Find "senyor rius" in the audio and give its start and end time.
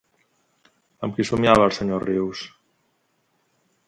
1.79-2.41